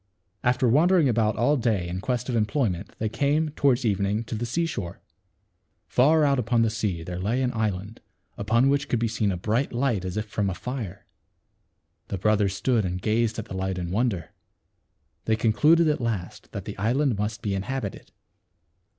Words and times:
After 0.43 0.67
wandering 0.67 1.07
about 1.07 1.35
all 1.35 1.55
day 1.57 1.87
in 1.87 2.01
quest 2.01 2.27
of 2.27 2.35
employment 2.35 2.95
they 2.97 3.07
came, 3.07 3.49
toward 3.49 3.85
evening, 3.85 4.23
to 4.23 4.33
the 4.33 4.47
seashore. 4.47 4.99
Far 5.87 6.23
out 6.23 6.39
upon 6.39 6.63
the 6.63 6.71
sea 6.71 7.03
there 7.03 7.19
lay 7.19 7.43
an 7.43 7.53
island, 7.53 8.01
upon 8.35 8.67
which 8.67 8.89
could 8.89 8.97
be 8.97 9.07
seen 9.07 9.31
a 9.31 9.37
bright 9.37 9.71
light 9.71 10.03
as 10.03 10.17
if 10.17 10.25
from 10.25 10.49
a 10.49 10.55
fire. 10.55 11.05
The 12.07 12.17
brothers 12.17 12.55
stood 12.55 12.83
and 12.83 12.99
gazed 12.99 13.37
at 13.37 13.45
the 13.45 13.53
light 13.55 13.77
in 13.77 13.91
wonder. 13.91 14.31
They 15.25 15.35
concluded 15.35 15.87
at 15.87 16.01
last 16.01 16.51
that 16.51 16.65
the 16.65 16.79
island 16.79 17.19
must 17.19 17.43
be 17.43 17.53
inhabited. 17.53 18.11